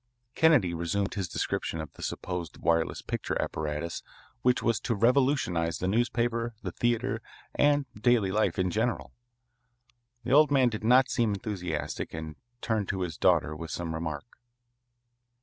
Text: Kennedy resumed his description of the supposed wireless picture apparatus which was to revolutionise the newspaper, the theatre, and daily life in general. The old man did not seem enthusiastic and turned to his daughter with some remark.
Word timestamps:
Kennedy 0.33 0.73
resumed 0.73 1.13
his 1.13 1.27
description 1.27 1.79
of 1.79 1.93
the 1.93 2.01
supposed 2.01 2.57
wireless 2.57 3.03
picture 3.03 3.39
apparatus 3.39 4.01
which 4.41 4.63
was 4.63 4.79
to 4.79 4.95
revolutionise 4.95 5.77
the 5.77 5.87
newspaper, 5.87 6.55
the 6.63 6.71
theatre, 6.71 7.21
and 7.53 7.85
daily 7.93 8.31
life 8.31 8.57
in 8.57 8.71
general. 8.71 9.11
The 10.23 10.31
old 10.31 10.49
man 10.49 10.69
did 10.69 10.83
not 10.83 11.11
seem 11.11 11.35
enthusiastic 11.35 12.15
and 12.15 12.35
turned 12.61 12.89
to 12.89 13.01
his 13.01 13.15
daughter 13.15 13.55
with 13.55 13.69
some 13.69 13.93
remark. 13.93 14.25